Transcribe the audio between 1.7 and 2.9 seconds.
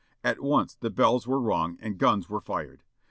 and guns were fired.